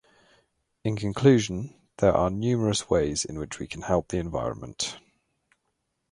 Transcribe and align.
In 0.83 0.95
conclusion, 0.95 1.75
there 1.97 2.17
are 2.17 2.31
numerous 2.31 2.89
ways 2.89 3.23
in 3.23 3.37
which 3.37 3.59
we 3.59 3.67
can 3.67 3.83
help 3.83 4.07
the 4.07 4.17
environment. 4.17 4.97